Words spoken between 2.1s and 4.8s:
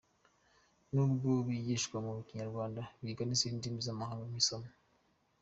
Kinyarwanda, biga n’izindi ndimi z’amahanga nk’isomo.